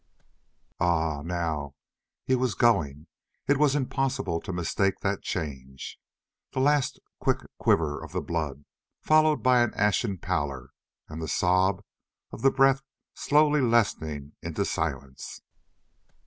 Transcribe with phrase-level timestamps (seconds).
[0.79, 1.21] Ah!
[1.23, 1.75] now
[2.25, 5.99] he was going—it was impossible to mistake that change,
[6.53, 8.65] the last quick quiver of the blood,
[9.03, 10.71] followed by an ashen pallor,
[11.07, 11.83] and the sob
[12.31, 12.81] of the breath
[13.13, 15.43] slowly lessening into silence.